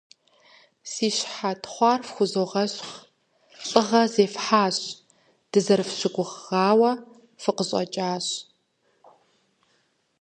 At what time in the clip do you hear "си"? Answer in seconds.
0.91-1.07